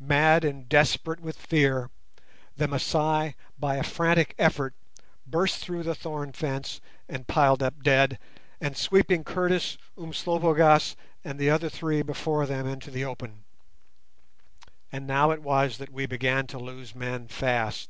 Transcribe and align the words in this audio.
Mad 0.00 0.42
and 0.44 0.68
desperate 0.68 1.20
with 1.20 1.36
fear, 1.36 1.88
the 2.56 2.66
Masai 2.66 3.36
by 3.60 3.76
a 3.76 3.84
frantic 3.84 4.34
effort 4.36 4.74
burst 5.24 5.60
through 5.62 5.84
the 5.84 5.94
thorn 5.94 6.32
fence 6.32 6.80
and 7.08 7.28
piled 7.28 7.62
up 7.62 7.80
dead, 7.84 8.18
and, 8.60 8.76
sweeping 8.76 9.22
Curtis, 9.22 9.78
Umslopogaas, 9.96 10.96
and 11.22 11.38
the 11.38 11.50
other 11.50 11.68
three 11.68 12.02
before 12.02 12.44
them, 12.44 12.66
into 12.66 12.90
the 12.90 13.04
open. 13.04 13.44
And 14.90 15.06
now 15.06 15.30
it 15.30 15.42
was 15.42 15.78
that 15.78 15.90
we 15.92 16.06
began 16.06 16.48
to 16.48 16.58
lose 16.58 16.92
men 16.96 17.28
fast. 17.28 17.88